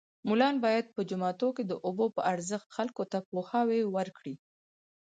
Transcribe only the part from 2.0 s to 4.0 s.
په ارزښت خلکو ته پوهاوی